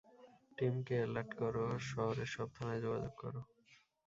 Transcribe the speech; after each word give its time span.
Team 0.57 0.75
কে, 0.87 0.95
alert 1.03 1.29
করো, 1.39 1.65
শহরের 1.89 2.29
সব 2.35 2.47
থানায় 2.55 2.81
যোগাযোগ 2.81 3.13
কর। 3.17 3.33